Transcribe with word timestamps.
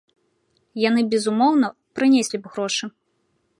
Яны, 0.83 1.01
безумоўна, 1.11 1.67
прынеслі 1.99 2.37
б 2.47 2.57
грошы. 2.57 2.85